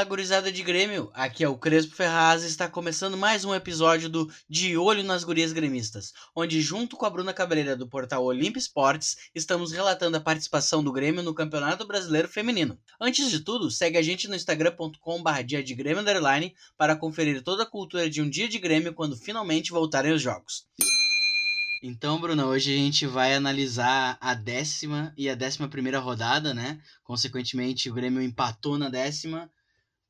[0.00, 1.10] Fala, gurizada de Grêmio!
[1.12, 5.24] Aqui é o Crespo Ferraz e está começando mais um episódio do De Olho nas
[5.24, 10.20] Gurias Gremistas, onde, junto com a Bruna Cabreira do portal Olimp Esportes, estamos relatando a
[10.20, 12.78] participação do Grêmio no Campeonato Brasileiro Feminino.
[12.98, 17.70] Antes de tudo, segue a gente no instagram.com.br de Grêmio Underline para conferir toda a
[17.70, 20.64] cultura de um dia de Grêmio quando finalmente voltarem os jogos.
[21.82, 26.80] Então, Bruno, hoje a gente vai analisar a décima e a décima primeira rodada, né?
[27.04, 29.50] Consequentemente, o Grêmio empatou na décima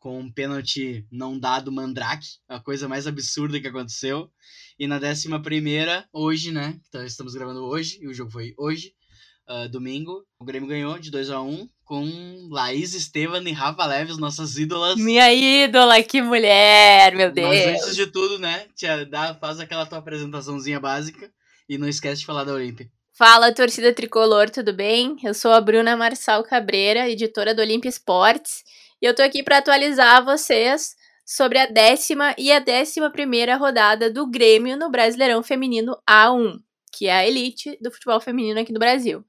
[0.01, 4.31] com um pênalti não dado Mandrake, a coisa mais absurda que aconteceu.
[4.79, 6.81] E na décima primeira, hoje, né?
[6.89, 8.95] Então, estamos gravando hoje, e o jogo foi hoje,
[9.47, 10.25] uh, domingo.
[10.39, 14.97] O Grêmio ganhou de 2 a 1 com Laís Estevam e Rafa Leves, nossas ídolas.
[14.97, 17.49] Minha ídola, que mulher, meu Deus!
[17.49, 18.67] Mas antes de tudo, né?
[18.75, 21.31] Tia, dá, faz aquela tua apresentaçãozinha básica.
[21.69, 22.91] E não esquece de falar da Olímpia.
[23.13, 25.15] Fala, torcida tricolor, tudo bem?
[25.23, 28.65] Eu sou a Bruna Marçal Cabreira, editora do Olímpia Esportes,
[29.01, 34.11] e eu tô aqui para atualizar vocês sobre a décima e a décima primeira rodada
[34.11, 36.59] do Grêmio no Brasileirão Feminino A1,
[36.93, 39.25] que é a elite do futebol feminino aqui do Brasil.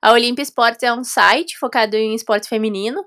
[0.00, 3.04] A Olímpia Esportes é um site focado em esporte feminino,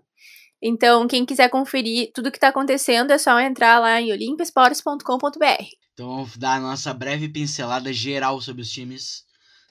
[0.62, 5.66] então quem quiser conferir tudo o que está acontecendo é só entrar lá em olimpiasportes.com.br.
[5.94, 9.24] Então vamos dar a nossa breve pincelada geral sobre os times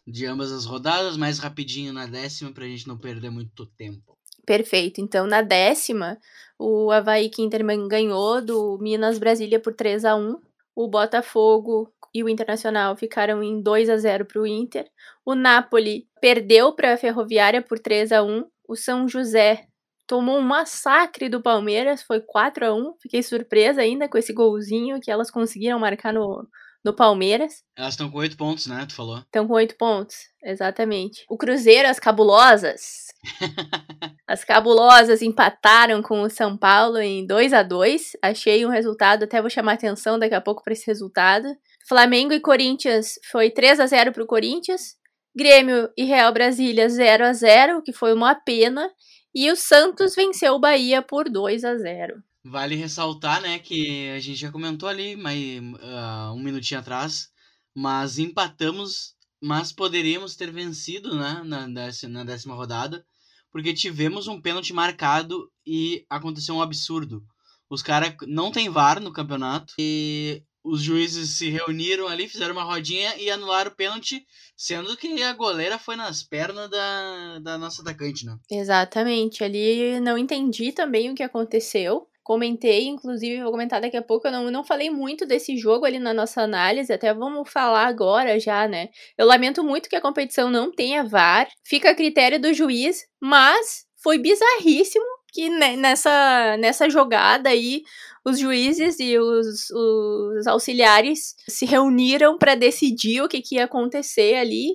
[0.07, 4.20] de ambas as rodadas, mais rapidinho na décima, pra gente não perder muito tempo.
[4.51, 5.01] Perfeito.
[5.01, 6.19] Então, na décima,
[6.59, 10.41] o Havaí Kinterman ganhou do Minas Brasília por 3 a 1
[10.75, 14.91] O Botafogo e o Internacional ficaram em 2 a 0 para o Inter.
[15.25, 19.69] O Napoli perdeu para a Ferroviária por 3 a 1 O São José
[20.05, 25.01] tomou um massacre do Palmeiras, foi 4 a 1 Fiquei surpresa ainda com esse golzinho
[25.01, 26.45] que elas conseguiram marcar no,
[26.85, 27.63] no Palmeiras.
[27.77, 28.87] Elas estão com oito pontos, né?
[28.87, 29.19] Tu falou.
[29.19, 31.25] Estão com oito pontos, exatamente.
[31.29, 33.09] O Cruzeiro, as cabulosas.
[34.27, 39.41] as cabulosas empataram com o São Paulo em 2 a 2 Achei um resultado, até
[39.41, 41.47] vou chamar atenção daqui a pouco para esse resultado.
[41.87, 44.99] Flamengo e Corinthians foi 3 a 0 para o Corinthians.
[45.37, 48.91] Grêmio e Real Brasília 0 a 0 que foi uma pena.
[49.35, 52.23] E o Santos venceu o Bahia por 2 a 0.
[52.45, 57.29] Vale ressaltar, né, que a gente já comentou ali mas, uh, um minutinho atrás,
[57.75, 63.05] mas empatamos, mas poderíamos ter vencido, né, na décima, na décima rodada,
[63.53, 67.23] porque tivemos um pênalti marcado e aconteceu um absurdo.
[67.69, 72.65] Os caras não tem VAR no campeonato e os juízes se reuniram ali, fizeram uma
[72.65, 74.27] rodinha e anularam o pênalti,
[74.57, 78.37] sendo que a goleira foi nas pernas da, da nossa atacante, né?
[78.51, 79.43] Exatamente.
[79.43, 82.10] Ali não entendi também o que aconteceu.
[82.31, 84.29] Comentei, inclusive, vou comentar daqui a pouco.
[84.29, 88.39] Eu não, não falei muito desse jogo ali na nossa análise, até vamos falar agora
[88.39, 88.89] já, né?
[89.19, 93.85] Eu lamento muito que a competição não tenha VAR, fica a critério do juiz, mas
[94.01, 97.83] foi bizarríssimo que nessa, nessa jogada aí
[98.25, 104.37] os juízes e os, os auxiliares se reuniram para decidir o que, que ia acontecer
[104.37, 104.69] ali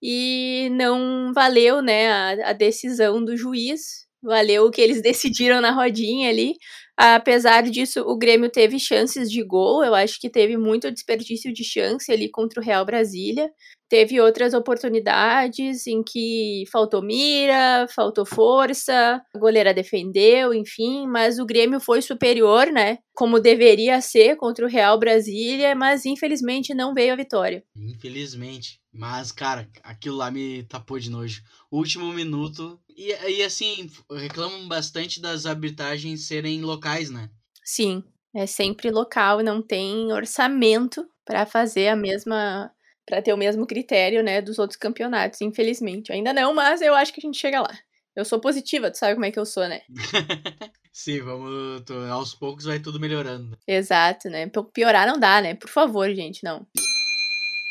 [0.00, 5.70] e não valeu né, a, a decisão do juiz, valeu o que eles decidiram na
[5.70, 6.54] rodinha ali.
[6.96, 11.64] Apesar disso, o Grêmio teve chances de gol, eu acho que teve muito desperdício de
[11.64, 13.50] chance ali contra o Real Brasília.
[13.88, 21.44] Teve outras oportunidades em que faltou mira, faltou força, a goleira defendeu, enfim, mas o
[21.44, 22.98] Grêmio foi superior, né?
[23.12, 27.62] Como deveria ser contra o Real Brasília, mas infelizmente não veio a vitória.
[27.76, 28.80] Infelizmente.
[28.92, 31.42] Mas, cara, aquilo lá me tapou de nojo.
[31.70, 32.78] Último minuto.
[32.96, 37.28] E, e assim, reclamam bastante das arbitragens serem locais, né?
[37.64, 42.70] Sim, é sempre local, não tem orçamento para fazer a mesma
[43.06, 46.10] para ter o mesmo critério, né, dos outros campeonatos, infelizmente.
[46.10, 47.78] Ainda não, mas eu acho que a gente chega lá.
[48.16, 49.82] Eu sou positiva, tu sabe como é que eu sou, né?
[50.92, 51.82] Sim, vamos.
[52.10, 53.58] Aos poucos vai tudo melhorando.
[53.66, 54.48] Exato, né?
[54.72, 55.54] Piorar não dá, né?
[55.54, 56.64] Por favor, gente, não.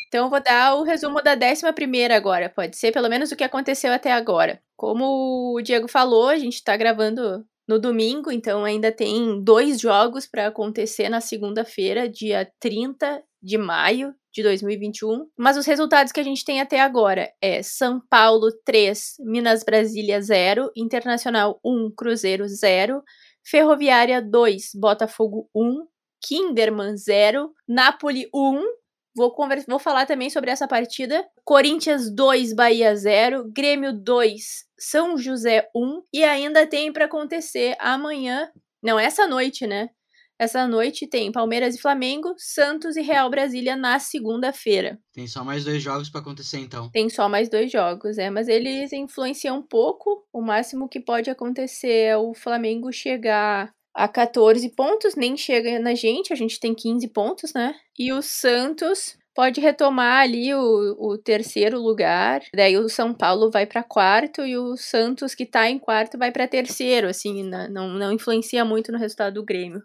[0.08, 2.92] Então eu vou dar o resumo da 11 agora, pode ser?
[2.92, 4.62] Pelo menos o que aconteceu até agora.
[4.84, 10.28] Como o Diego falou, a gente tá gravando no domingo, então ainda tem dois jogos
[10.28, 15.26] para acontecer na segunda-feira, dia 30 de maio de 2021.
[15.38, 20.22] Mas os resultados que a gente tem até agora é São Paulo 3, Minas Brasília
[20.22, 23.02] 0, Internacional 1, Cruzeiro 0,
[23.42, 25.88] Ferroviária 2, Botafogo 1,
[26.22, 28.62] Kinderman 0, Napoli 1,
[29.16, 31.24] Vou, conversa, vou falar também sobre essa partida.
[31.46, 33.52] Corinthians 2, Bahia 0.
[33.52, 36.02] Grêmio 2, São José 1.
[36.12, 38.50] E ainda tem para acontecer amanhã.
[38.82, 39.90] Não, essa noite, né?
[40.40, 45.00] Essa noite tem Palmeiras e Flamengo, Santos e Real Brasília na segunda-feira.
[45.14, 46.90] Tem só mais dois jogos para acontecer então.
[46.90, 50.28] Tem só mais dois jogos, é, mas eles influenciam um pouco.
[50.34, 55.94] O máximo que pode acontecer é o Flamengo chegar a 14 pontos, nem chega na
[55.94, 57.76] gente, a gente tem 15 pontos, né?
[57.98, 62.42] E o Santos pode retomar ali o, o terceiro lugar.
[62.56, 66.32] Daí o São Paulo vai para quarto e o Santos, que tá em quarto, vai
[66.32, 67.08] para terceiro.
[67.08, 69.82] Assim, não, não influencia muito no resultado do Grêmio.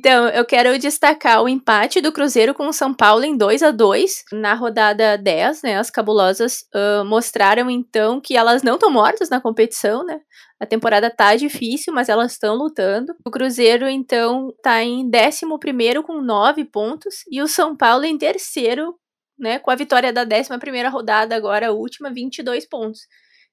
[0.00, 3.70] Então, eu quero destacar o empate do Cruzeiro com o São Paulo em 2 a
[3.70, 5.76] 2 na rodada 10, né?
[5.76, 10.18] As cabulosas uh, mostraram então que elas não estão mortas na competição, né?
[10.58, 13.12] A temporada tá difícil, mas elas estão lutando.
[13.26, 18.98] O Cruzeiro, então, tá em 11 com 9 pontos e o São Paulo em terceiro,
[19.38, 19.58] né?
[19.58, 23.00] Com a vitória da 11 rodada, agora a última, 22 pontos.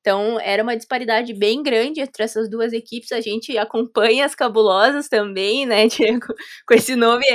[0.02, 3.12] Então, era uma disparidade bem grande entre essas duas equipes.
[3.12, 6.28] A gente acompanha as cabulosas também, né, Diego?
[6.68, 7.26] Com esse nome.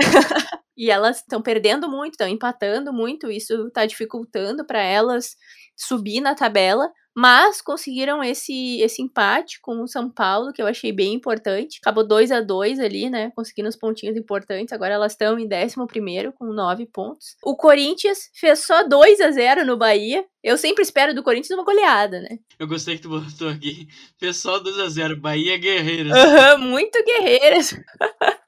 [0.76, 3.30] e elas estão perdendo muito, estão empatando muito.
[3.30, 5.36] Isso está dificultando para elas
[5.76, 10.92] subir na tabela mas conseguiram esse esse empate com o São Paulo, que eu achei
[10.92, 11.78] bem importante.
[11.82, 13.32] Acabou 2 a 2 ali, né?
[13.34, 14.72] Conseguindo os pontinhos importantes.
[14.72, 17.36] Agora elas estão em 11 com 9 pontos.
[17.44, 20.24] O Corinthians fez só 2 a 0 no Bahia.
[20.42, 22.38] Eu sempre espero do Corinthians uma goleada, né?
[22.58, 23.88] Eu gostei que tu botou aqui.
[24.18, 26.12] Fez só 2 a 0 Bahia Guerreiras.
[26.12, 27.74] Aham, uhum, muito guerreiras.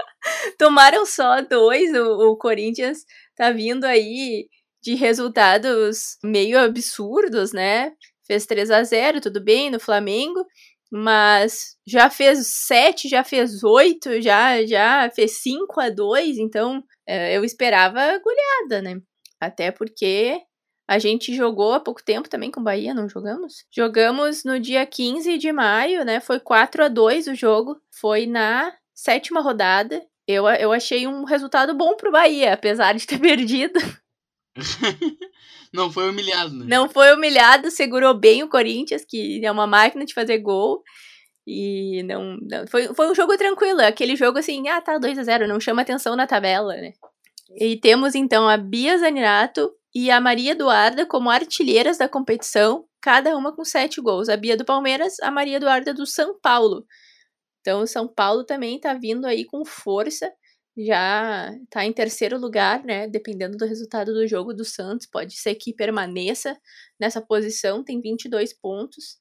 [0.58, 1.92] Tomaram só dois.
[1.94, 3.04] O, o Corinthians
[3.36, 4.48] tá vindo aí
[4.82, 7.92] de resultados meio absurdos, né?
[8.32, 10.44] fez 3 a 0 tudo bem, no Flamengo,
[10.90, 17.36] mas já fez 7, já fez 8, já, já fez 5 a 2 então é,
[17.36, 19.00] eu esperava goleada, né?
[19.40, 20.40] Até porque
[20.88, 23.64] a gente jogou há pouco tempo também com o Bahia, não jogamos?
[23.74, 26.20] Jogamos no dia 15 de maio, né?
[26.20, 30.02] Foi 4 a 2 o jogo, foi na sétima rodada.
[30.26, 33.78] Eu, eu achei um resultado bom pro Bahia, apesar de ter perdido.
[35.72, 36.66] Não foi humilhado, né?
[36.68, 40.82] Não foi humilhado, segurou bem o Corinthians, que é uma máquina de fazer gol.
[41.46, 45.24] E não, não foi, foi um jogo tranquilo, aquele jogo assim, ah, tá 2 a
[45.24, 46.92] 0 não chama atenção na tabela, né?
[47.58, 53.36] E temos então a Bia Zanerato e a Maria Eduarda como artilheiras da competição, cada
[53.36, 54.28] uma com sete gols.
[54.28, 56.84] A Bia do Palmeiras, a Maria Eduarda do São Paulo.
[57.62, 60.30] Então o São Paulo também tá vindo aí com força
[60.76, 63.06] já está em terceiro lugar, né?
[63.06, 66.58] Dependendo do resultado do jogo do Santos, pode ser que permaneça
[66.98, 69.18] nessa posição, tem 22 pontos.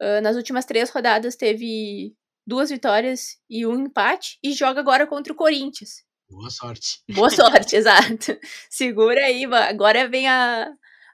[0.00, 2.14] Uh, nas últimas três rodadas teve
[2.44, 6.04] duas vitórias e um empate e joga agora contra o Corinthians.
[6.28, 7.00] Boa sorte.
[7.10, 8.36] Boa sorte, exato.
[8.68, 10.72] Segura aí, agora vem a,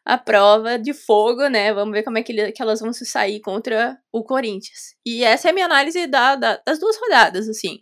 [0.08, 1.70] a prova de fogo, né?
[1.74, 4.96] Vamos ver como é que, que elas vão se sair contra o Corinthians.
[5.04, 7.80] E essa é a minha análise da, da, das duas rodadas, assim.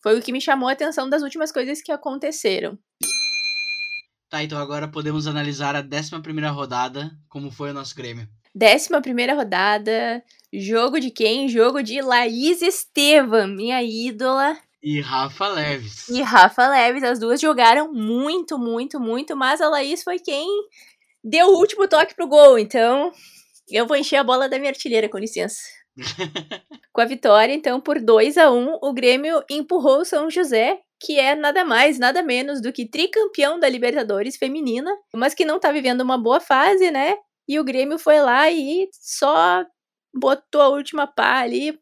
[0.00, 2.78] Foi o que me chamou a atenção das últimas coisas que aconteceram.
[4.30, 8.28] Tá, então agora podemos analisar a 11 rodada, como foi o nosso Grêmio.
[8.54, 10.22] 11 rodada,
[10.52, 11.48] jogo de quem?
[11.48, 14.56] Jogo de Laís Estevam, minha ídola.
[14.80, 16.08] E Rafa Leves.
[16.08, 20.46] E Rafa Leves, as duas jogaram muito, muito, muito, mas a Laís foi quem
[21.24, 23.10] deu o último toque pro gol, então
[23.70, 25.58] eu vou encher a bola da minha artilheira, com licença.
[26.92, 31.18] Com a vitória, então, por 2 a 1 o Grêmio empurrou o São José, que
[31.18, 35.72] é nada mais, nada menos do que tricampeão da Libertadores feminina, mas que não tá
[35.72, 37.16] vivendo uma boa fase, né?
[37.48, 39.64] E o Grêmio foi lá e só
[40.12, 41.78] botou a última pá ali,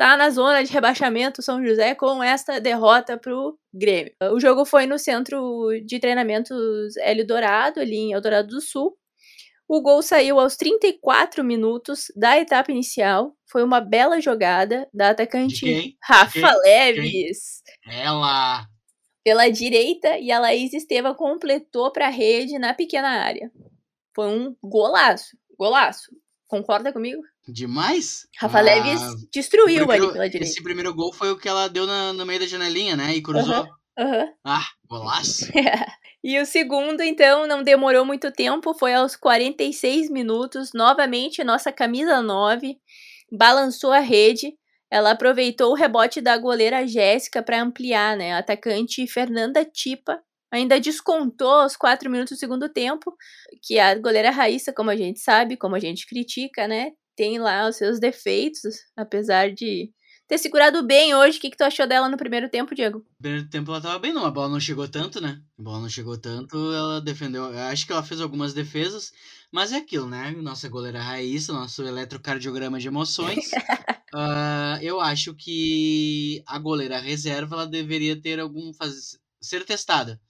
[0.00, 4.14] tá na zona de rebaixamento São José com esta derrota pro Grêmio.
[4.32, 8.96] O jogo foi no centro de treinamentos Hélio Dourado, ali em Eldorado do Sul.
[9.68, 13.36] O gol saiu aos 34 minutos da etapa inicial.
[13.46, 17.62] Foi uma bela jogada da atacante Rafa Leves.
[17.86, 18.64] Ela!
[19.22, 23.52] Pela direita e a Laís Estevam completou para a rede na pequena área.
[24.16, 25.36] Foi um golaço.
[25.58, 26.10] Golaço.
[26.50, 27.22] Concorda comigo?
[27.46, 28.26] Demais?
[28.36, 29.00] Rafa ah, Leves
[29.32, 30.38] destruiu ali pela direita.
[30.38, 33.14] Esse primeiro gol foi o que ela deu na, no meio da janelinha, né?
[33.14, 33.68] E cruzou.
[33.96, 34.32] Uhum, uhum.
[34.44, 35.46] Ah, golaço.
[36.22, 40.72] E o segundo, então, não demorou muito tempo, foi aos 46 minutos.
[40.74, 42.76] Novamente, nossa camisa 9
[43.32, 44.52] balançou a rede.
[44.90, 48.34] Ela aproveitou o rebote da goleira Jéssica para ampliar, né?
[48.34, 53.14] A atacante Fernanda Tipa ainda descontou aos 4 minutos do segundo tempo,
[53.62, 56.92] que a goleira Raíssa, como a gente sabe, como a gente critica, né?
[57.16, 59.92] Tem lá os seus defeitos, apesar de
[60.30, 61.38] ter segurado bem hoje.
[61.38, 62.98] O que, que tu achou dela no primeiro tempo, Diego?
[62.98, 64.24] No primeiro tempo ela tava bem, não.
[64.24, 65.42] A bola não chegou tanto, né?
[65.58, 67.46] A bola não chegou tanto, ela defendeu.
[67.46, 69.12] Eu acho que ela fez algumas defesas,
[69.50, 70.30] mas é aquilo, né?
[70.30, 73.50] Nossa goleira Raíssa, nosso eletrocardiograma de emoções.
[74.14, 79.18] Uh, eu acho que a goleira reserva ela deveria ter algum faz...
[79.40, 80.20] ser testada.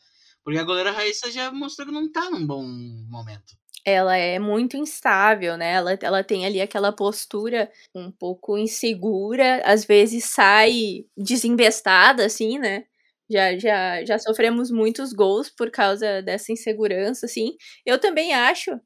[0.44, 2.64] Porque a goleira Raíssa já mostrou que não tá num bom
[3.08, 3.54] momento.
[3.84, 5.72] Ela é muito instável, né?
[5.72, 12.84] Ela, ela tem ali aquela postura um pouco insegura, às vezes sai desinvestada, assim, né?
[13.30, 17.56] Já, já, já sofremos muitos gols por causa dessa insegurança, assim.
[17.86, 18.78] Eu também acho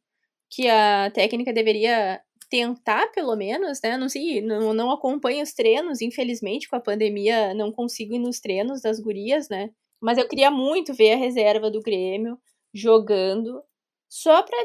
[0.50, 2.20] que a técnica deveria
[2.50, 3.96] tentar, pelo menos, né?
[3.96, 8.40] Não sei, não, não acompanho os treinos, infelizmente, com a pandemia, não consigo ir nos
[8.40, 9.70] treinos das gurias, né?
[10.04, 12.38] Mas eu queria muito ver a reserva do Grêmio
[12.75, 13.62] jogando
[14.06, 14.58] só pra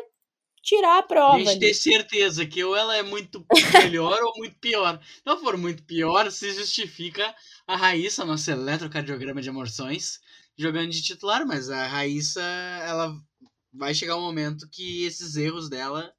[0.62, 1.36] tirar a prova.
[1.36, 5.00] A gente ter certeza que ou ela é muito melhor ou muito pior.
[5.02, 7.34] Se não for muito pior, se justifica
[7.66, 10.20] a Raíssa, nosso eletrocardiograma de emoções,
[10.58, 13.16] jogando de titular, mas a Raíssa, ela
[13.74, 16.14] vai chegar um momento que esses erros dela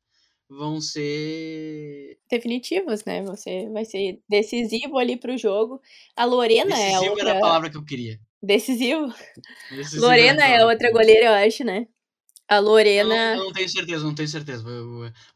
[0.49, 3.23] vão ser definitivos, né?
[3.25, 5.79] Você vai ser decisivo ali pro jogo.
[6.17, 8.19] A Lorena decisivo é outra era a palavra que eu queria.
[8.43, 9.13] Decisivo.
[9.71, 11.87] decisivo Lorena é outra goleira, eu acho, né?
[12.49, 13.37] A Lorena.
[13.37, 14.65] Não, não tenho certeza, não tenho certeza.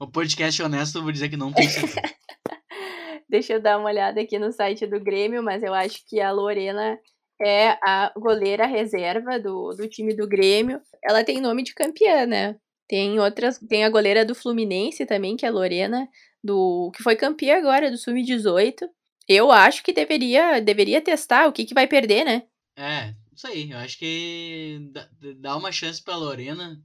[0.00, 2.00] O podcast honesto, eu vou dizer que não tenho certeza.
[3.28, 6.32] Deixa eu dar uma olhada aqui no site do Grêmio, mas eu acho que a
[6.32, 6.98] Lorena
[7.40, 10.80] é a goleira reserva do, do time do Grêmio.
[11.02, 12.56] Ela tem nome de campeã, né?
[12.88, 16.08] Tem outras, tem a goleira do Fluminense também, que é a Lorena,
[16.42, 18.88] do que foi campeã agora do Sub-18.
[19.28, 22.42] Eu acho que deveria deveria testar o que que vai perder, né?
[22.76, 23.70] É, isso aí.
[23.70, 24.90] Eu acho que
[25.38, 26.82] dá uma chance pra Lorena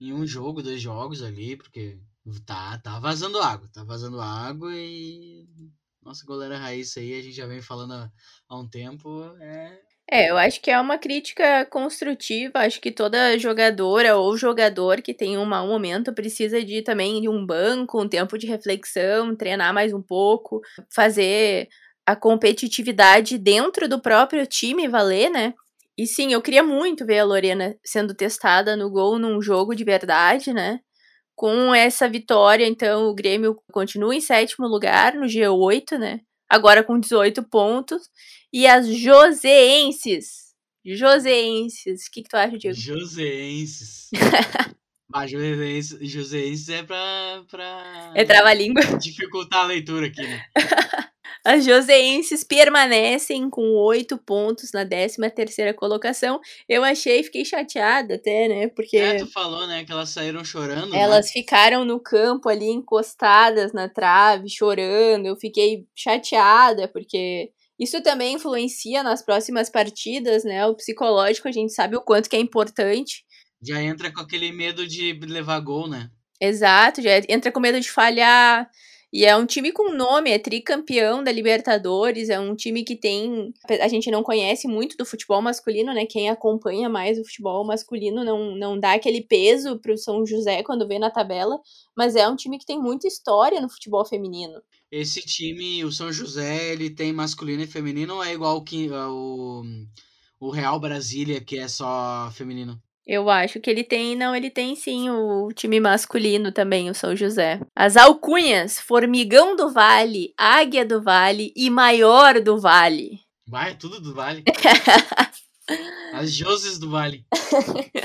[0.00, 1.98] em um jogo, dois jogos ali, porque
[2.46, 5.46] tá, tá vazando água, tá vazando água e
[6.02, 8.10] nossa goleira Raíssa aí, a gente já vem falando há,
[8.48, 9.80] há um tempo, é...
[10.10, 15.12] É, eu acho que é uma crítica construtiva, acho que toda jogadora ou jogador que
[15.12, 19.74] tem um mau momento precisa de também de um banco, um tempo de reflexão, treinar
[19.74, 21.68] mais um pouco, fazer
[22.08, 25.52] a competitividade dentro do próprio time valer, né?
[25.94, 29.84] E sim, eu queria muito ver a Lorena sendo testada no gol num jogo de
[29.84, 30.80] verdade, né?
[31.36, 36.20] Com essa vitória, então, o Grêmio continua em sétimo lugar no G8, né?
[36.48, 38.08] Agora com 18 pontos.
[38.50, 40.54] E as Joseenses.
[40.82, 42.06] Joseenses.
[42.06, 42.74] O que, que tu acha, Diego?
[42.74, 44.08] Joseenses.
[45.12, 48.12] ah, Joseenses, Joseenses é pra, pra.
[48.14, 48.96] É trava-língua.
[48.96, 50.42] Dificultar a leitura aqui, né?
[51.48, 56.38] As joseenses permanecem com oito pontos na 13 terceira colocação.
[56.68, 58.68] Eu achei, fiquei chateada até, né?
[58.68, 58.98] Porque.
[58.98, 59.82] É, tu falou, né?
[59.82, 60.90] Que elas saíram chorando.
[60.90, 61.00] Né?
[61.00, 61.32] Elas né?
[61.32, 65.24] ficaram no campo ali, encostadas na trave, chorando.
[65.24, 67.50] Eu fiquei chateada, porque
[67.80, 70.66] isso também influencia nas próximas partidas, né?
[70.66, 73.24] O psicológico, a gente sabe o quanto que é importante.
[73.62, 76.10] Já entra com aquele medo de levar gol, né?
[76.38, 78.68] Exato, já entra com medo de falhar.
[79.10, 83.54] E é um time com nome, é tricampeão da Libertadores, é um time que tem.
[83.80, 86.04] A gente não conhece muito do futebol masculino, né?
[86.04, 90.86] Quem acompanha mais o futebol masculino não, não dá aquele peso pro São José quando
[90.86, 91.58] vê na tabela,
[91.96, 94.60] mas é um time que tem muita história no futebol feminino.
[94.92, 99.62] Esse time, o São José, ele tem masculino e feminino ou é igual que o,
[100.38, 102.78] o Real Brasília, que é só feminino?
[103.08, 107.16] Eu acho que ele tem, não, ele tem sim o time masculino também, o São
[107.16, 107.58] José.
[107.74, 113.20] As alcunhas: Formigão do Vale, Águia do Vale e Maior do Vale.
[113.48, 114.44] Vai, tudo do Vale.
[116.12, 117.24] As Joses do Vale.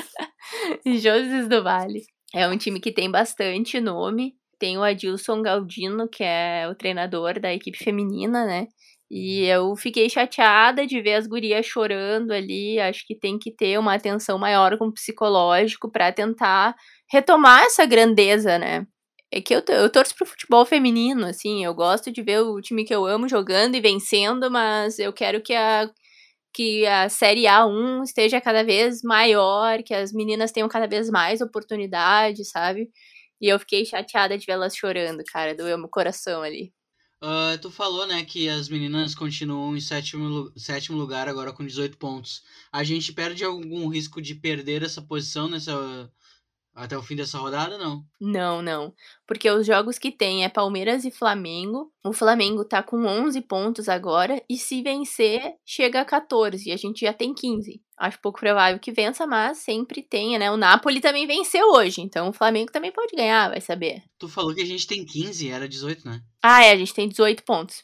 [0.88, 2.04] Joses do Vale.
[2.34, 4.36] É um time que tem bastante nome.
[4.58, 8.68] Tem o Adilson Galdino, que é o treinador da equipe feminina, né?
[9.12, 12.80] E eu fiquei chateada de ver as gurias chorando ali.
[12.80, 16.76] Acho que tem que ter uma atenção maior com o psicológico para tentar
[17.12, 18.88] retomar essa grandeza, né?
[19.32, 22.86] É que eu, eu torço pro futebol feminino, assim, eu gosto de ver o time
[22.86, 25.90] que eu amo jogando e vencendo, mas eu quero que a,
[26.54, 31.42] que a Série A1 esteja cada vez maior, que as meninas tenham cada vez mais
[31.42, 32.90] oportunidade, sabe?
[33.42, 36.72] E eu fiquei chateada de ver elas chorando, cara, doeu meu coração ali.
[37.24, 41.98] Uh, tu falou, né, que as meninas continuam em sétimo, sétimo lugar agora com 18
[41.98, 42.44] pontos.
[42.70, 46.12] A gente perde algum risco de perder essa posição nessa
[46.76, 48.04] até o fim dessa rodada, não?
[48.20, 48.94] Não, não.
[49.28, 51.94] Porque os jogos que tem é Palmeiras e Flamengo.
[52.04, 54.44] O Flamengo tá com 11 pontos agora.
[54.50, 56.68] E se vencer, chega a 14.
[56.68, 57.80] E a gente já tem 15.
[57.98, 60.52] Acho pouco provável que vença, mas sempre tenha, né?
[60.52, 62.02] O Napoli também venceu hoje.
[62.02, 64.04] Então o Flamengo também pode ganhar, vai saber.
[64.18, 66.22] Tu falou que a gente tem 15, era 18, né?
[66.42, 67.84] Ah, é, a gente tem 18 pontos.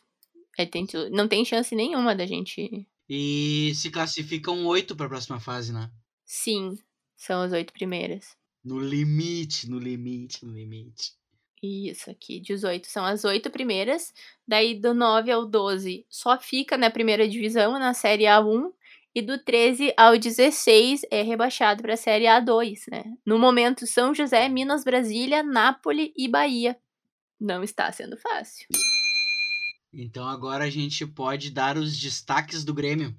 [0.58, 2.86] É, tem, não tem chance nenhuma da gente.
[3.08, 5.90] E se classificam 8 pra próxima fase, né?
[6.26, 6.78] Sim,
[7.16, 8.38] são as oito primeiras.
[8.64, 11.14] No limite, no limite, no limite.
[11.62, 14.14] Isso aqui, 18 são as oito primeiras.
[14.48, 18.72] Daí do 9 ao 12 só fica na primeira divisão, na Série A1.
[19.16, 23.04] E do 13 ao 16 é rebaixado para a Série A2, né?
[23.26, 26.78] No momento, São José, Minas, Brasília, Nápoles e Bahia.
[27.40, 28.68] Não está sendo fácil.
[29.92, 33.16] Então agora a gente pode dar os destaques do Grêmio.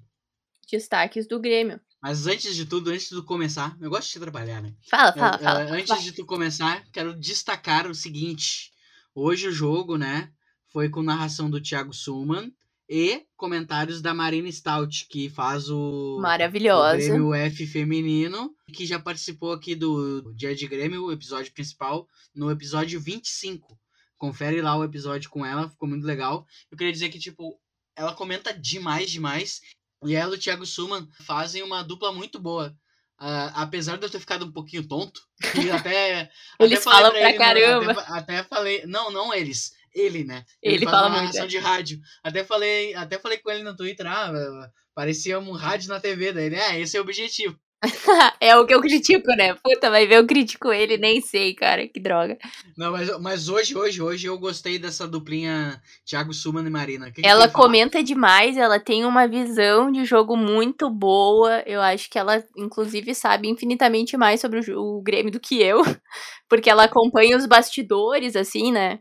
[0.70, 1.80] Destaques do Grêmio.
[2.00, 4.73] Mas antes de tudo, antes de tu começar, eu gosto de trabalhar, né?
[4.88, 5.61] Fala, fala, Eu- fala.
[5.73, 6.00] antes vai.
[6.00, 8.70] de tu começar, quero destacar o seguinte.
[9.14, 10.30] Hoje o jogo, né,
[10.73, 12.50] foi com narração do Thiago Suman
[12.92, 16.97] e comentários da Marina Stout, que faz o, o Maravilhosa.
[16.97, 22.50] Grêmio F feminino, que já participou aqui do Dia de Grêmio, o episódio principal, no
[22.50, 23.78] episódio 25.
[24.18, 26.44] Confere lá o episódio com ela, ficou muito legal.
[26.68, 27.56] Eu queria dizer que, tipo,
[27.94, 29.61] ela comenta demais, demais.
[30.04, 32.75] E ela e o Thiago Suman fazem uma dupla muito boa.
[33.16, 35.20] Ah, apesar de eu ter ficado um pouquinho tonto,
[35.62, 36.28] e até.
[36.59, 37.92] Eles até falam pra pra ele, né, caramba.
[37.92, 38.85] Até, até falei.
[38.87, 39.78] Não, não eles.
[39.94, 40.44] Ele, né?
[40.62, 41.47] Ele faz fala uma muito, é.
[41.47, 42.00] de rádio.
[42.23, 46.32] Até falei, até falei com ele no Twitter, ah, parecia um rádio na TV.
[46.32, 47.59] Daí ele, é, esse é o objetivo.
[48.38, 49.54] é o que eu critico, né?
[49.54, 51.88] Puta, vai ver, eu critico ele, nem sei, cara.
[51.88, 52.37] Que droga.
[52.76, 57.11] Não, mas, mas hoje, hoje, hoje eu gostei dessa duplinha Thiago Suman e Marina.
[57.11, 57.52] Que que Ela falar?
[57.52, 61.62] comenta demais, ela tem uma visão de jogo muito boa.
[61.66, 65.80] Eu acho que ela, inclusive, sabe infinitamente mais sobre o, o Grêmio do que eu,
[66.49, 68.99] porque ela acompanha os bastidores, assim, né?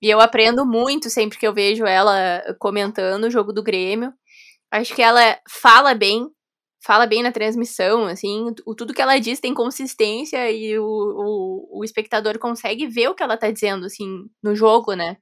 [0.00, 4.12] E eu aprendo muito sempre que eu vejo ela comentando o jogo do Grêmio.
[4.70, 6.28] Acho que ela fala bem,
[6.84, 11.80] fala bem na transmissão, assim, o, tudo que ela diz tem consistência e o, o,
[11.80, 15.16] o espectador consegue ver o que ela tá dizendo, assim, no jogo, né?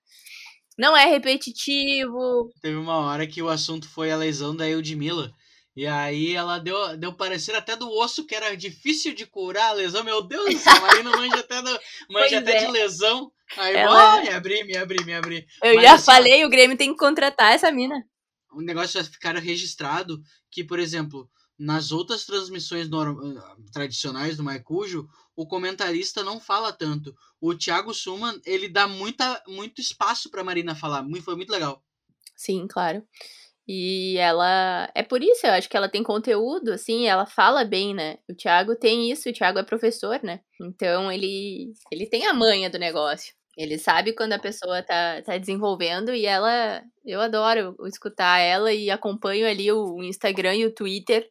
[0.77, 5.33] Não é repetitivo, Teve uma hora que o assunto foi a lesão da Eudmila.
[5.77, 9.73] E aí ela deu, deu parecer até do osso que era difícil de curar a
[9.73, 10.05] lesão.
[10.05, 12.67] Meu Deus do céu, a Marina manja até, do, manja Pois até é.
[12.67, 13.33] de lesão.
[13.57, 15.47] Aí, Ela- ó, me abri, me abri, me abri.
[15.63, 18.05] Eu Mas já assim, ó, falei, o Grêmio tem que contratar essa mina.
[18.53, 20.21] o negócio vai ficar registrado
[20.51, 23.19] que, por exemplo, nas outras transmissões norm-
[23.73, 27.15] tradicionais do Maicujo, o comentarista não fala tanto.
[27.41, 31.05] O Thiago Suman, ele dá muita, muito espaço pra Marina falar.
[31.23, 31.83] Foi muito legal.
[32.37, 33.03] Sim, claro.
[33.67, 34.91] E ela.
[34.95, 38.19] É por isso, eu acho que ela tem conteúdo, assim, ela fala bem, né?
[38.29, 40.41] O Thiago tem isso, o Thiago é professor, né?
[40.61, 43.33] Então ele, ele tem a manha do negócio.
[43.57, 46.83] Ele sabe quando a pessoa tá, tá desenvolvendo e ela.
[47.05, 51.29] Eu adoro escutar ela e acompanho ali o Instagram e o Twitter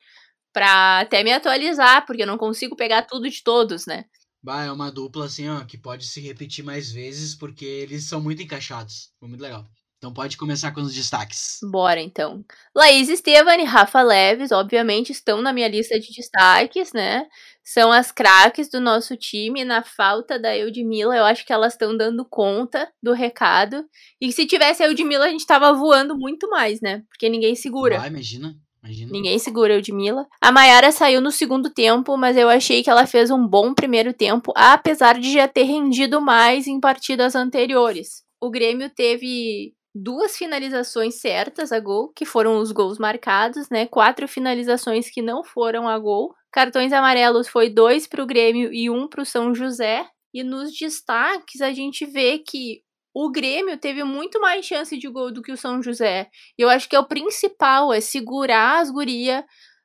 [0.53, 4.05] pra até me atualizar, porque eu não consigo pegar tudo de todos, né?
[4.41, 8.21] Bah, é uma dupla assim, ó, que pode se repetir mais vezes porque eles são
[8.21, 9.11] muito encaixados.
[9.19, 9.65] Foi muito legal.
[10.03, 11.59] Então pode começar com os destaques.
[11.63, 12.43] Bora então.
[12.75, 17.25] Laís Estevan e Rafa Leves, obviamente, estão na minha lista de destaques, né?
[17.63, 19.63] São as craques do nosso time.
[19.63, 23.85] Na falta da Eudmila, eu acho que elas estão dando conta do recado.
[24.19, 27.01] E se tivesse a Eudmila, a gente tava voando muito mais, né?
[27.07, 27.97] Porque ninguém segura.
[27.97, 28.53] Vai, imagina.
[28.83, 29.09] Imagina.
[29.09, 30.27] Ninguém segura a Eudmila.
[30.41, 34.11] A Mayara saiu no segundo tempo, mas eu achei que ela fez um bom primeiro
[34.11, 38.21] tempo, apesar de já ter rendido mais em partidas anteriores.
[38.41, 43.85] O Grêmio teve duas finalizações certas a gol, que foram os gols marcados, né?
[43.85, 46.33] Quatro finalizações que não foram a gol.
[46.51, 50.07] Cartões amarelos foi dois para o Grêmio e um para o São José.
[50.33, 52.81] E nos destaques a gente vê que
[53.13, 56.29] o Grêmio teve muito mais chance de gol do que o São José.
[56.57, 59.43] E eu acho que é o principal, é segurar as gurias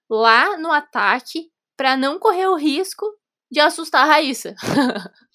[0.09, 3.07] lá no ataque para não correr o risco
[3.51, 4.55] de assustar a Raíssa.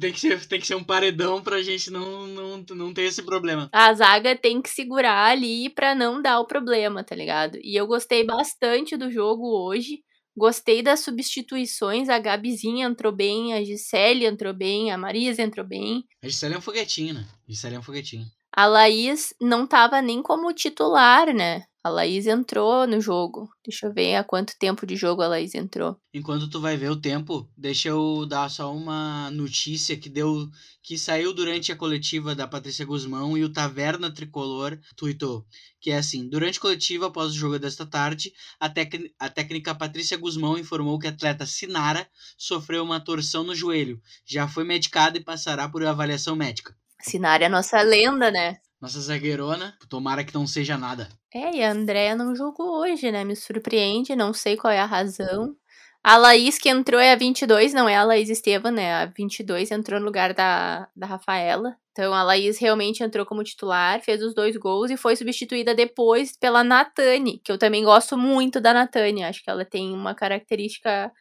[0.00, 3.22] tem, que ser, tem que ser um paredão pra gente não, não, não ter esse
[3.22, 3.68] problema.
[3.72, 7.58] A zaga tem que segurar ali para não dar o problema, tá ligado?
[7.62, 10.02] E eu gostei bastante do jogo hoje.
[10.36, 12.08] Gostei das substituições.
[12.08, 16.04] A Gabizinha entrou bem, a Gisele entrou bem, a Marisa entrou bem.
[16.22, 17.26] A Gisele é um foguetinho, né?
[17.48, 18.24] A Gisele é um foguetinho.
[18.52, 21.64] A Laís não tava nem como titular, né?
[21.82, 23.48] A Laís entrou no jogo.
[23.64, 25.96] Deixa eu ver há quanto tempo de jogo a Laís entrou.
[26.12, 30.48] Enquanto tu vai ver o tempo, deixa eu dar só uma notícia que deu
[30.82, 35.46] que saiu durante a coletiva da Patrícia Guzmão e o Taverna Tricolor tweetou,
[35.80, 39.74] que é assim, durante a coletiva após o jogo desta tarde, a, tec- a técnica
[39.74, 45.16] Patrícia Guzmão informou que a atleta Sinara sofreu uma torção no joelho, já foi medicada
[45.18, 46.74] e passará por avaliação médica.
[47.00, 48.58] Sinara é nossa lenda, né?
[48.80, 51.08] Nossa zagueirona, tomara que não seja nada.
[51.34, 53.22] É, e a Andréa não jogou hoje, né?
[53.24, 55.54] Me surpreende, não sei qual é a razão.
[56.02, 58.94] A Laís que entrou é a 22, não é a Laís Estevam, né?
[58.94, 61.76] A 22 entrou no lugar da, da Rafaela.
[61.92, 66.36] Então a Laís realmente entrou como titular, fez os dois gols e foi substituída depois
[66.36, 69.24] pela Natane, que eu também gosto muito da Natane.
[69.24, 71.12] Acho que ela tem uma característica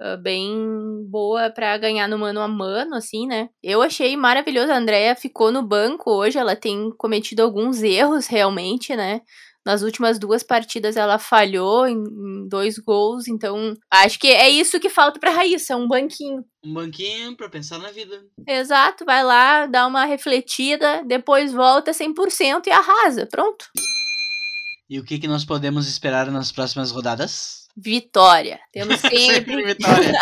[0.00, 3.48] uh, bem boa para ganhar no mano a mano, assim, né?
[3.62, 4.72] Eu achei maravilhoso.
[4.72, 9.20] A Andrea ficou no banco hoje, ela tem cometido alguns erros realmente, né?
[9.64, 14.80] Nas últimas duas partidas ela falhou em, em dois gols, então acho que é isso
[14.80, 16.44] que falta pra Raíssa, um banquinho.
[16.64, 18.24] Um banquinho pra pensar na vida.
[18.46, 23.26] Exato, vai lá, dá uma refletida, depois volta 100% e arrasa.
[23.26, 23.66] Pronto.
[24.90, 27.62] E o que, que nós podemos esperar nas próximas rodadas?
[27.76, 28.60] Vitória.
[28.72, 30.12] Temos sempre, sempre vitória.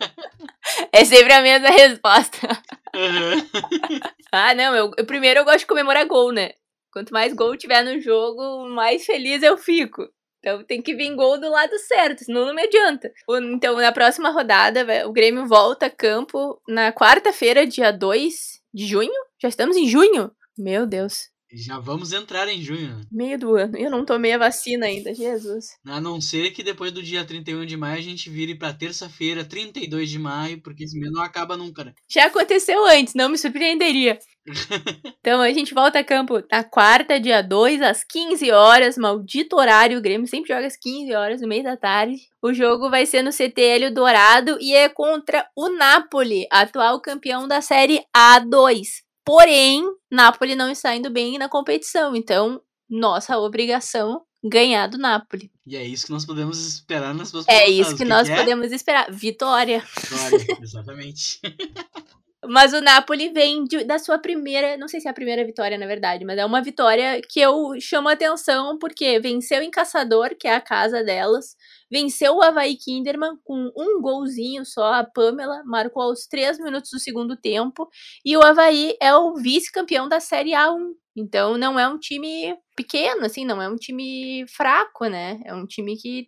[0.92, 2.48] é sempre a mesma resposta.
[2.94, 4.00] Uhum.
[4.32, 6.50] ah, não, eu, eu, primeiro eu gosto de comemorar gol, né?
[6.92, 10.08] Quanto mais gol tiver no jogo, mais feliz eu fico.
[10.40, 13.12] Então tem que vir gol do lado certo, senão não me adianta.
[13.52, 18.34] Então, na próxima rodada, o Grêmio volta a campo na quarta-feira, dia 2
[18.72, 19.12] de junho.
[19.40, 20.30] Já estamos em junho?
[20.56, 21.29] Meu Deus.
[21.52, 23.00] Já vamos entrar em junho.
[23.10, 23.76] Meio do ano.
[23.76, 25.78] Eu não tomei a vacina ainda, Jesus.
[25.84, 29.44] A não ser que depois do dia 31 de maio a gente vire pra terça-feira,
[29.44, 31.92] 32 de maio, porque esse mês não acaba nunca, né?
[32.08, 34.18] Já aconteceu antes, não me surpreenderia.
[35.20, 38.96] então a gente volta a campo na quarta, dia 2, às 15 horas.
[38.96, 39.98] Maldito horário.
[39.98, 42.16] O Grêmio sempre joga às 15 horas, no meio da tarde.
[42.42, 47.60] O jogo vai ser no CTL Dourado e é contra o Napoli, atual campeão da
[47.60, 49.02] Série A2.
[49.24, 55.50] Porém, Napoli não está indo bem na competição, então nossa obrigação ganhar do Napoli.
[55.66, 58.34] E é isso que nós podemos esperar nas próximas É isso que, que nós que
[58.34, 58.36] é?
[58.36, 59.10] podemos esperar.
[59.12, 59.84] Vitória.
[59.96, 61.40] Vitória, exatamente.
[62.48, 65.76] Mas o Napoli vem de, da sua primeira, não sei se é a primeira vitória,
[65.76, 70.48] na verdade, mas é uma vitória que eu chamo atenção porque venceu em Caçador, que
[70.48, 71.54] é a casa delas,
[71.90, 76.98] venceu o Havaí Kinderman com um golzinho só, a Pamela marcou aos três minutos do
[76.98, 77.88] segundo tempo,
[78.24, 80.92] e o Havaí é o vice-campeão da Série A1.
[81.16, 85.40] Então não é um time pequeno, assim, não é um time fraco, né?
[85.44, 86.26] É um time que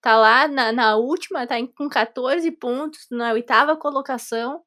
[0.00, 4.60] tá lá na, na última, tá com 14 pontos, na oitava colocação,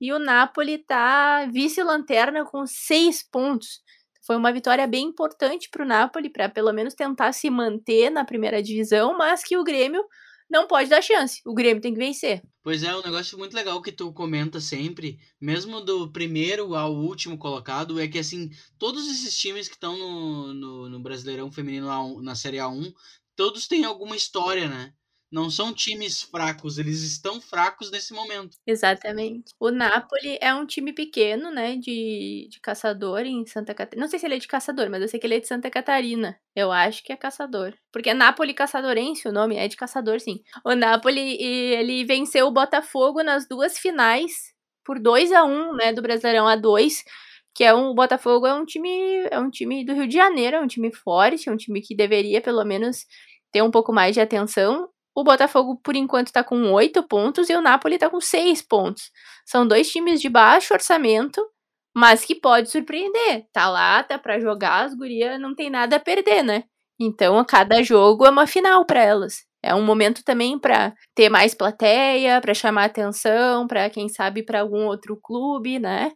[0.00, 3.80] e o Napoli tá vice-lanterna com 6 pontos.
[4.24, 8.24] Foi uma vitória bem importante para o Napoli, para pelo menos tentar se manter na
[8.24, 10.04] primeira divisão, mas que o Grêmio
[10.48, 11.40] não pode dar chance.
[11.46, 12.42] O Grêmio tem que vencer.
[12.62, 17.36] Pois é, um negócio muito legal que tu comenta sempre, mesmo do primeiro ao último
[17.38, 22.34] colocado, é que assim, todos esses times que estão no, no, no, Brasileirão Feminino na
[22.34, 22.92] Série A1
[23.34, 24.92] todos têm alguma história, né?
[25.32, 28.58] Não são times fracos, eles estão fracos nesse momento.
[28.66, 29.54] Exatamente.
[29.58, 34.04] O Napoli é um time pequeno, né, de, de caçador em Santa Catarina.
[34.04, 35.70] Não sei se ele é de caçador, mas eu sei que ele é de Santa
[35.70, 36.38] Catarina.
[36.54, 37.72] Eu acho que é caçador.
[37.90, 40.40] Porque é Napoli Caçadorense, o nome é de caçador, sim.
[40.64, 44.52] O Napoli, ele venceu o Botafogo nas duas finais
[44.84, 47.02] por 2 a 1 né, do Brasileirão A2
[47.54, 50.56] que é um o Botafogo é um time é um time do Rio de Janeiro,
[50.56, 53.04] é um time forte, é um time que deveria pelo menos
[53.52, 54.88] ter um pouco mais de atenção.
[55.14, 59.10] O Botafogo, por enquanto, está com oito pontos e o Napoli está com seis pontos.
[59.46, 61.44] São dois times de baixo orçamento,
[61.94, 63.46] mas que pode surpreender.
[63.52, 66.64] Tá lá, tá para jogar, as gurias não tem nada a perder, né?
[66.98, 69.44] Então, a cada jogo é uma final para elas.
[69.62, 74.60] É um momento também para ter mais plateia, para chamar atenção, para quem sabe para
[74.60, 76.12] algum outro clube, né?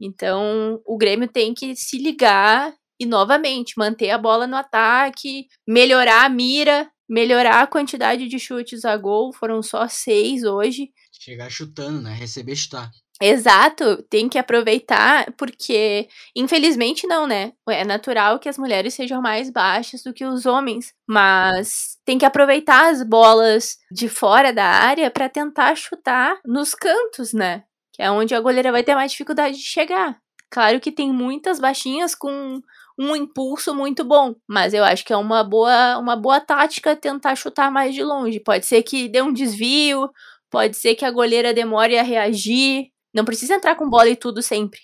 [0.00, 6.24] Então, o Grêmio tem que se ligar e novamente manter a bola no ataque, melhorar
[6.24, 9.32] a mira, melhorar a quantidade de chutes a gol.
[9.32, 10.90] Foram só seis hoje.
[11.12, 12.12] Chegar chutando, né?
[12.14, 12.90] Receber chutar.
[13.20, 17.52] Exato, tem que aproveitar, porque infelizmente não, né?
[17.68, 22.24] É natural que as mulheres sejam mais baixas do que os homens, mas tem que
[22.24, 27.64] aproveitar as bolas de fora da área para tentar chutar nos cantos, né?
[27.92, 30.16] Que é onde a goleira vai ter mais dificuldade de chegar.
[30.48, 32.62] Claro que tem muitas baixinhas com
[32.98, 37.36] um impulso muito bom, mas eu acho que é uma boa, uma boa tática tentar
[37.36, 38.40] chutar mais de longe.
[38.40, 40.10] Pode ser que dê um desvio,
[40.50, 42.90] pode ser que a goleira demore a reagir.
[43.14, 44.80] Não precisa entrar com bola e tudo sempre.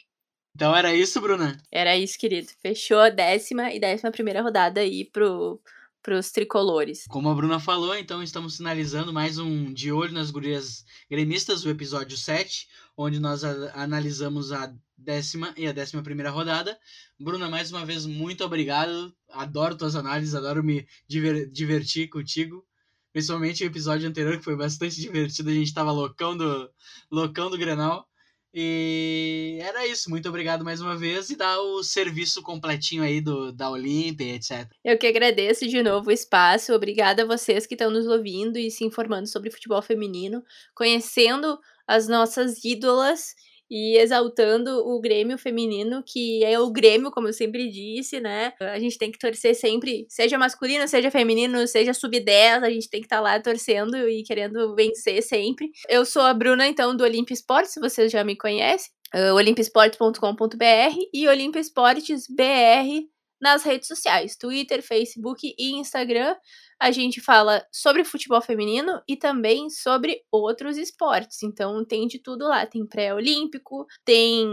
[0.55, 1.57] Então era isso, Bruna?
[1.73, 2.49] Era isso, querido.
[2.63, 5.61] Fechou a décima e décima primeira rodada aí pro,
[6.01, 7.07] pros tricolores.
[7.09, 11.71] Como a Bruna falou, então estamos finalizando mais um De Olho nas Gurias Gremistas, o
[11.71, 16.79] episódio 7, onde nós analisamos a décima e a décima primeira rodada.
[17.19, 19.15] Bruna, mais uma vez, muito obrigado.
[19.31, 22.65] Adoro tuas análises, adoro me diver divertir contigo.
[23.13, 25.51] Principalmente o episódio anterior, que foi bastante divertido.
[25.51, 26.71] A gente tava loucão do,
[27.11, 28.09] loucão do Grenal.
[28.57, 30.09] E era isso.
[30.09, 34.71] Muito obrigado mais uma vez e dá o serviço completinho aí do, da Olímpia, etc.
[34.85, 36.73] Eu que agradeço de novo o espaço.
[36.73, 40.41] Obrigada a vocês que estão nos ouvindo e se informando sobre futebol feminino,
[40.73, 43.35] conhecendo as nossas ídolas
[43.71, 48.53] e exaltando o Grêmio feminino, que é o Grêmio, como eu sempre disse, né?
[48.61, 53.01] A gente tem que torcer sempre, seja masculino, seja feminino, seja sub-10, a gente tem
[53.01, 55.71] que estar tá lá torcendo e querendo vencer sempre.
[55.89, 60.99] Eu sou a Bruna, então, do Olympia Esportes, se vocês já me conhecem, uh, olimpiasportes.com.br
[61.13, 63.07] e Olympia Esportes BR
[63.41, 66.35] nas redes sociais, Twitter, Facebook e Instagram.
[66.81, 71.43] A gente fala sobre futebol feminino e também sobre outros esportes.
[71.43, 72.67] Então tem de tudo lá.
[72.67, 74.47] Tem pré-olímpico, tem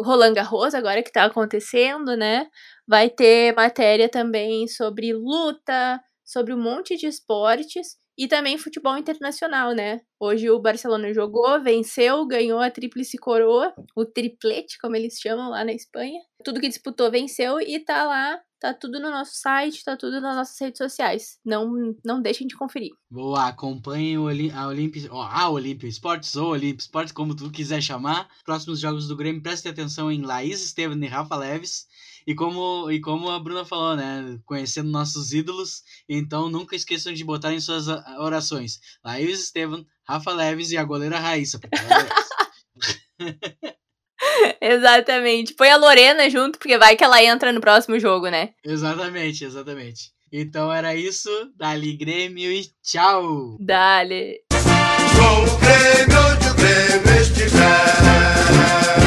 [0.00, 2.46] Roland Garros agora que tá acontecendo, né?
[2.86, 9.72] Vai ter matéria também sobre luta, sobre um monte de esportes e também futebol internacional,
[9.72, 10.00] né?
[10.18, 15.64] Hoje o Barcelona jogou, venceu, ganhou a tríplice coroa, o triplete, como eles chamam lá
[15.64, 16.20] na Espanha.
[16.42, 20.36] Tudo que disputou venceu e tá lá, tá tudo no nosso site, tá tudo nas
[20.36, 21.38] nossas redes sociais.
[21.44, 22.92] Não não deixem de conferir.
[23.10, 28.28] Boa, acompanhem a Olimpia, a Olimpia Esportes ou Olimpia Esportes, como tu quiser chamar.
[28.44, 31.86] Próximos jogos do Grêmio, preste atenção em Laís Estevam e Rafa Leves.
[32.26, 34.36] E como, e como a Bruna falou, né?
[34.44, 37.86] Conhecendo nossos ídolos, então nunca esqueçam de botar em suas
[38.18, 41.60] orações Laís Estevam, Rafa Leves e a goleira Raíssa.
[44.60, 45.54] exatamente.
[45.54, 48.54] Põe a Lorena junto, porque vai que ela entra no próximo jogo, né?
[48.64, 50.10] Exatamente, exatamente.
[50.32, 51.30] Então era isso.
[51.56, 53.56] Dali Grêmio e tchau!
[53.60, 54.40] Dali!
[54.50, 59.05] Com o Grêmio, onde o Grêmio estiver.